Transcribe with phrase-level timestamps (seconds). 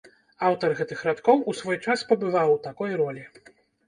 [0.45, 3.23] Аўтар гэтых радкоў у свой час пабываў у такой ролі.